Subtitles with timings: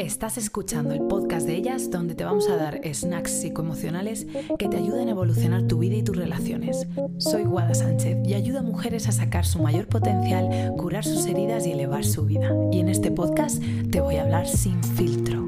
[0.00, 4.26] Estás escuchando el podcast de ellas donde te vamos a dar snacks psicoemocionales
[4.58, 6.86] que te ayuden a evolucionar tu vida y tus relaciones.
[7.18, 11.66] Soy Guada Sánchez y ayudo a mujeres a sacar su mayor potencial, curar sus heridas
[11.66, 12.50] y elevar su vida.
[12.72, 15.46] Y en este podcast te voy a hablar sin filtro.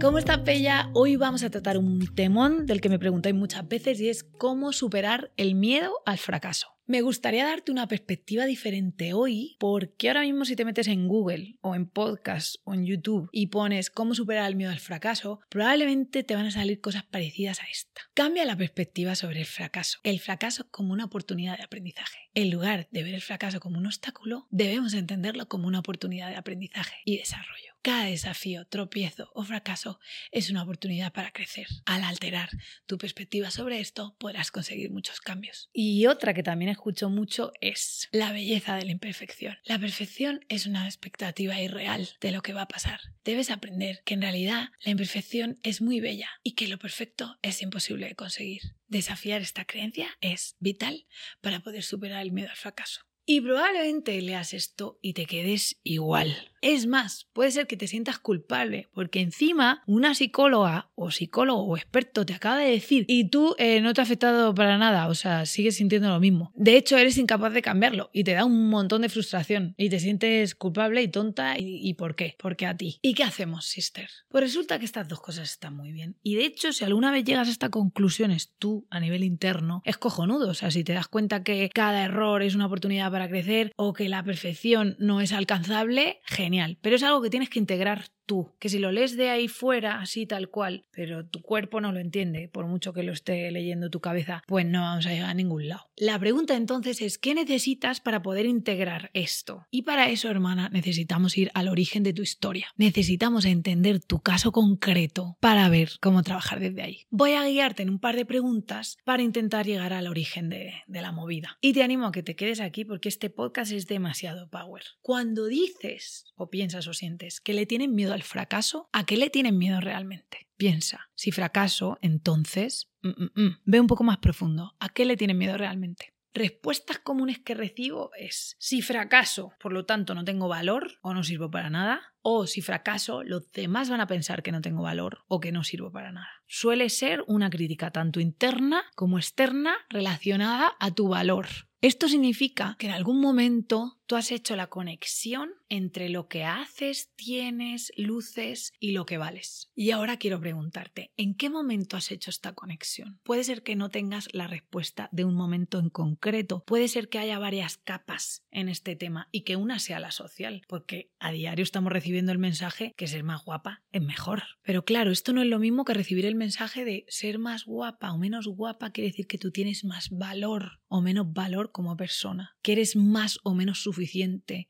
[0.00, 0.90] ¿Cómo está Pella?
[0.94, 4.72] Hoy vamos a tratar un temón del que me preguntáis muchas veces y es cómo
[4.72, 6.77] superar el miedo al fracaso.
[6.90, 11.58] Me gustaría darte una perspectiva diferente hoy, porque ahora mismo si te metes en Google
[11.60, 16.22] o en podcast o en YouTube y pones cómo superar el miedo al fracaso, probablemente
[16.22, 18.00] te van a salir cosas parecidas a esta.
[18.14, 19.98] Cambia la perspectiva sobre el fracaso.
[20.02, 22.30] El fracaso como una oportunidad de aprendizaje.
[22.32, 26.36] En lugar de ver el fracaso como un obstáculo, debemos entenderlo como una oportunidad de
[26.36, 27.67] aprendizaje y desarrollo.
[27.82, 30.00] Cada desafío, tropiezo o fracaso
[30.32, 31.66] es una oportunidad para crecer.
[31.86, 32.50] Al alterar
[32.86, 35.70] tu perspectiva sobre esto, podrás conseguir muchos cambios.
[35.72, 39.56] Y otra que también escucho mucho es la belleza de la imperfección.
[39.64, 43.00] La perfección es una expectativa irreal de lo que va a pasar.
[43.24, 47.62] Debes aprender que en realidad la imperfección es muy bella y que lo perfecto es
[47.62, 48.62] imposible de conseguir.
[48.88, 51.06] Desafiar esta creencia es vital
[51.40, 53.02] para poder superar el miedo al fracaso.
[53.30, 56.50] Y probablemente leas esto y te quedes igual.
[56.60, 61.76] Es más, puede ser que te sientas culpable, porque encima una psicóloga o psicólogo o
[61.76, 65.14] experto te acaba de decir y tú eh, no te ha afectado para nada, o
[65.14, 66.52] sea, sigues sintiendo lo mismo.
[66.56, 70.00] De hecho, eres incapaz de cambiarlo y te da un montón de frustración y te
[70.00, 71.54] sientes culpable y tonta.
[71.58, 72.36] ¿Y, por qué?
[72.38, 72.98] Porque a ti.
[73.02, 74.08] ¿Y qué hacemos, sister?
[74.28, 76.16] Pues resulta que estas dos cosas están muy bien.
[76.22, 79.96] Y de hecho, si alguna vez llegas a estas conclusiones tú a nivel interno, es
[79.96, 80.50] cojonudo.
[80.50, 83.92] O sea, si te das cuenta que cada error es una oportunidad para crecer o
[83.92, 86.47] que la perfección no es alcanzable, genial.
[86.80, 90.00] Pero es algo que tienes que integrar tú, que si lo lees de ahí fuera,
[90.00, 93.90] así tal cual, pero tu cuerpo no lo entiende, por mucho que lo esté leyendo
[93.90, 95.88] tu cabeza, pues no vamos a llegar a ningún lado.
[95.96, 99.66] La pregunta entonces es, ¿qué necesitas para poder integrar esto?
[99.70, 102.68] Y para eso, hermana, necesitamos ir al origen de tu historia.
[102.76, 107.06] Necesitamos entender tu caso concreto para ver cómo trabajar desde ahí.
[107.10, 111.02] Voy a guiarte en un par de preguntas para intentar llegar al origen de, de
[111.02, 111.56] la movida.
[111.62, 114.82] Y te animo a que te quedes aquí porque este podcast es demasiado power.
[115.00, 119.30] Cuando dices o piensas o sientes que le tienen miedo al fracaso, ¿a qué le
[119.30, 120.48] tienen miedo realmente?
[120.56, 125.16] Piensa, si fracaso, entonces, mm, mm, mm, ve un poco más profundo, ¿a qué le
[125.16, 126.14] tienen miedo realmente?
[126.34, 131.24] Respuestas comunes que recibo es si fracaso, por lo tanto no tengo valor o no
[131.24, 135.24] sirvo para nada, o si fracaso, los demás van a pensar que no tengo valor
[135.26, 136.28] o que no sirvo para nada.
[136.46, 141.48] Suele ser una crítica tanto interna como externa relacionada a tu valor.
[141.80, 147.12] Esto significa que en algún momento tú has hecho la conexión entre lo que haces,
[147.14, 149.70] tienes, luces y lo que vales.
[149.74, 153.20] Y ahora quiero preguntarte, ¿en qué momento has hecho esta conexión?
[153.22, 157.18] Puede ser que no tengas la respuesta de un momento en concreto, puede ser que
[157.18, 161.62] haya varias capas en este tema y que una sea la social, porque a diario
[161.62, 164.42] estamos recibiendo el mensaje que ser más guapa es mejor.
[164.62, 168.12] Pero claro, esto no es lo mismo que recibir el mensaje de ser más guapa
[168.12, 172.56] o menos guapa quiere decir que tú tienes más valor o menos valor como persona,
[172.62, 173.97] que eres más o menos suficiente,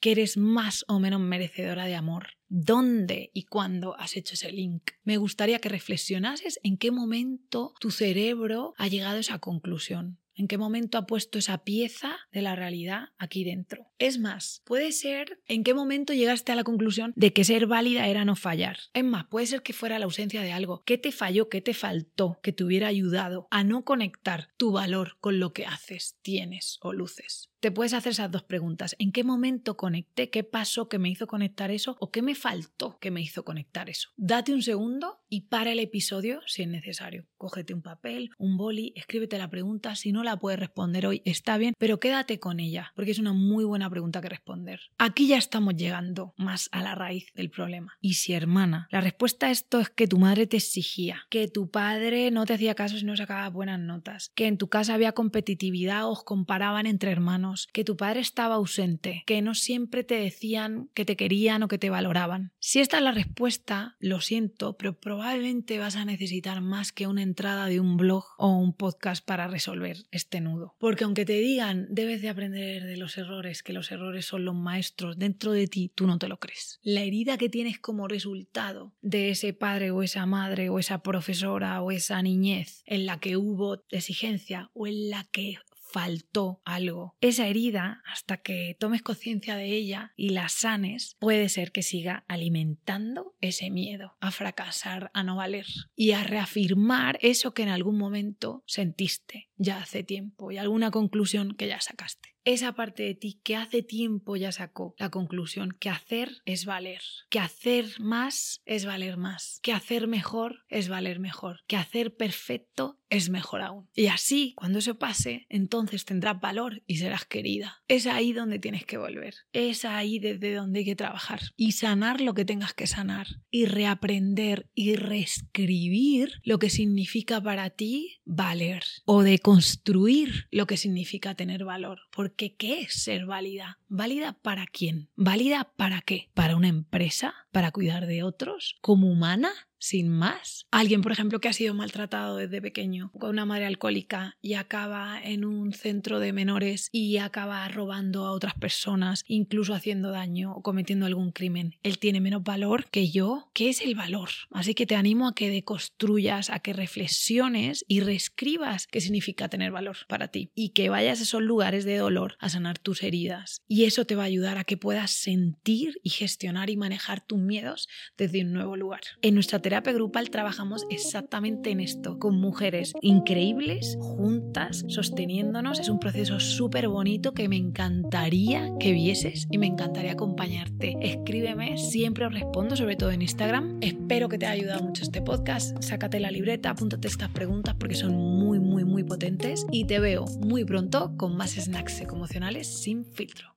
[0.00, 2.28] que eres más o menos merecedora de amor.
[2.48, 4.92] ¿Dónde y cuándo has hecho ese link?
[5.02, 10.18] Me gustaría que reflexionases en qué momento tu cerebro ha llegado a esa conclusión.
[10.36, 13.86] ¿En qué momento ha puesto esa pieza de la realidad aquí dentro?
[13.98, 18.08] Es más, puede ser en qué momento llegaste a la conclusión de que ser válida
[18.08, 18.78] era no fallar.
[18.94, 20.82] Es más, puede ser que fuera la ausencia de algo.
[20.84, 21.48] ¿Qué te falló?
[21.48, 22.40] ¿Qué te faltó?
[22.42, 26.92] Que te hubiera ayudado a no conectar tu valor con lo que haces, tienes o
[26.92, 27.50] luces.
[27.64, 28.94] Te puedes hacer esas dos preguntas.
[28.98, 30.28] ¿En qué momento conecté?
[30.28, 31.96] ¿Qué pasó que me hizo conectar eso?
[31.98, 34.10] ¿O qué me faltó que me hizo conectar eso?
[34.18, 37.26] Date un segundo y para el episodio si es necesario.
[37.38, 39.94] Cógete un papel, un boli, escríbete la pregunta.
[39.94, 43.32] Si no la puedes responder hoy, está bien, pero quédate con ella, porque es una
[43.32, 44.80] muy buena pregunta que responder.
[44.98, 47.94] Aquí ya estamos llegando más a la raíz del problema.
[47.98, 51.70] Y si, hermana, la respuesta a esto es que tu madre te exigía, que tu
[51.70, 55.12] padre no te hacía caso si no sacaba buenas notas, que en tu casa había
[55.12, 60.90] competitividad, os comparaban entre hermanos que tu padre estaba ausente, que no siempre te decían
[60.94, 62.52] que te querían o que te valoraban.
[62.58, 67.22] Si esta es la respuesta, lo siento, pero probablemente vas a necesitar más que una
[67.22, 70.74] entrada de un blog o un podcast para resolver este nudo.
[70.78, 74.54] Porque aunque te digan debes de aprender de los errores, que los errores son los
[74.54, 76.80] maestros, dentro de ti tú no te lo crees.
[76.82, 81.82] La herida que tienes como resultado de ese padre o esa madre o esa profesora
[81.82, 85.56] o esa niñez en la que hubo exigencia o en la que
[85.94, 87.14] faltó algo.
[87.20, 92.24] Esa herida, hasta que tomes conciencia de ella y la sanes, puede ser que siga
[92.26, 97.96] alimentando ese miedo a fracasar, a no valer y a reafirmar eso que en algún
[97.96, 102.34] momento sentiste ya hace tiempo y alguna conclusión que ya sacaste.
[102.44, 107.00] Esa parte de ti que hace tiempo ya sacó la conclusión que hacer es valer,
[107.30, 113.00] que hacer más es valer más, que hacer mejor es valer mejor, que hacer perfecto
[113.08, 113.88] es mejor aún.
[113.94, 117.82] Y así, cuando eso pase, entonces tendrás valor y serás querida.
[117.88, 121.40] Es ahí donde tienes que volver, es ahí desde donde hay que trabajar.
[121.56, 123.26] Y sanar lo que tengas que sanar.
[123.50, 128.82] Y reaprender y reescribir lo que significa para ti valer.
[129.06, 132.00] O de construir lo que significa tener valor.
[132.10, 133.78] Porque ¿qué es ser válida?
[133.88, 135.10] ¿Válida para quién?
[135.16, 136.30] ¿Válida para qué?
[136.32, 137.43] ¿Para una empresa?
[137.54, 138.74] ¿Para cuidar de otros?
[138.80, 139.52] ¿Como humana?
[139.84, 140.66] sin más.
[140.70, 145.20] Alguien, por ejemplo, que ha sido maltratado desde pequeño con una madre alcohólica y acaba
[145.22, 150.62] en un centro de menores y acaba robando a otras personas, incluso haciendo daño o
[150.62, 151.76] cometiendo algún crimen.
[151.82, 153.50] Él tiene menos valor que yo.
[153.52, 154.30] ¿Qué es el valor?
[154.52, 159.70] Así que te animo a que deconstruyas, a que reflexiones y reescribas qué significa tener
[159.70, 163.60] valor para ti y que vayas a esos lugares de dolor a sanar tus heridas.
[163.68, 167.38] Y eso te va a ayudar a que puedas sentir y gestionar y manejar tus
[167.46, 169.00] miedos desde un nuevo lugar.
[169.22, 175.80] En nuestra terapia grupal trabajamos exactamente en esto, con mujeres increíbles, juntas, sosteniéndonos.
[175.80, 180.96] Es un proceso súper bonito que me encantaría que vieses y me encantaría acompañarte.
[181.00, 183.78] Escríbeme, siempre os respondo, sobre todo en Instagram.
[183.80, 185.82] Espero que te haya ayudado mucho este podcast.
[185.82, 190.24] Sácate la libreta, apúntate estas preguntas porque son muy, muy, muy potentes y te veo
[190.40, 193.53] muy pronto con más snacks emocionales sin filtro.